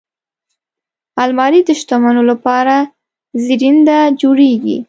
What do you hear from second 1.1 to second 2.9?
الماري د شتمنو لپاره